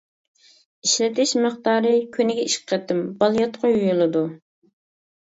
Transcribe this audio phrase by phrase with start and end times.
[0.85, 4.25] ئىشلىتىش مىقدارى: كۈنىگە ئىككى قېتىم بالىياتقۇ يۇيۇلىدۇ.